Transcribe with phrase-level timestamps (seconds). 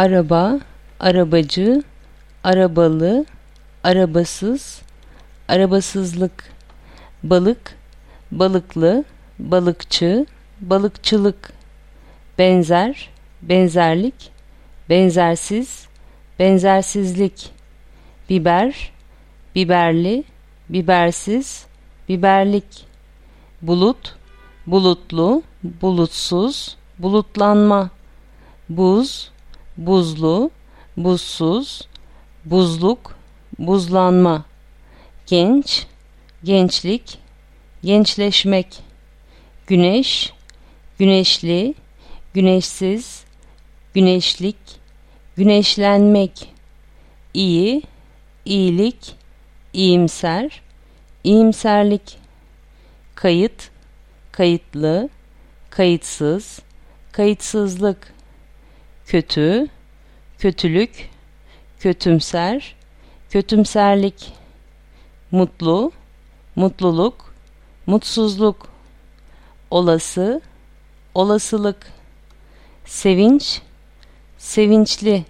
[0.00, 0.58] araba,
[1.00, 1.82] arabacı,
[2.44, 3.26] arabalı,
[3.84, 4.82] arabasız,
[5.48, 6.52] arabasızlık,
[7.22, 7.76] balık,
[8.32, 9.04] balıklı,
[9.38, 10.26] balıkçı,
[10.60, 11.52] balıkçılık,
[12.38, 13.10] benzer,
[13.42, 14.14] benzerlik,
[14.88, 15.86] benzersiz,
[16.38, 17.50] benzersizlik,
[18.30, 18.92] biber,
[19.54, 20.24] biberli,
[20.68, 21.66] bibersiz,
[22.08, 22.86] biberlik,
[23.62, 24.16] bulut,
[24.66, 27.90] bulutlu, bulutsuz, bulutlanma,
[28.68, 29.30] buz,
[29.80, 30.50] buzlu,
[30.96, 31.88] buzsuz,
[32.44, 33.16] buzluk,
[33.58, 34.44] buzlanma,
[35.26, 35.86] genç,
[36.44, 37.18] gençlik,
[37.84, 38.82] gençleşmek,
[39.66, 40.32] güneş,
[40.98, 41.74] güneşli,
[42.34, 43.24] güneşsiz,
[43.94, 44.56] güneşlik,
[45.36, 46.54] güneşlenmek,
[47.34, 47.82] iyi,
[48.44, 49.14] iyilik,
[49.72, 50.62] iyimser,
[51.24, 52.18] iyimserlik,
[53.14, 53.70] kayıt,
[54.32, 55.08] kayıtlı,
[55.70, 56.60] kayıtsız,
[57.12, 58.14] kayıtsızlık,
[59.06, 59.66] kötü,
[60.40, 61.08] kötülük,
[61.80, 62.76] kötümser,
[63.30, 64.32] kötümserlik,
[65.30, 65.92] mutlu,
[66.56, 67.34] mutluluk,
[67.86, 68.68] mutsuzluk,
[69.70, 70.40] olası,
[71.14, 71.92] olasılık,
[72.84, 73.60] sevinç,
[74.38, 75.24] sevinçli,